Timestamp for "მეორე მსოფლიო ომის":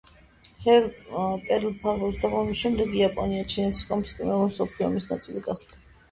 4.31-5.07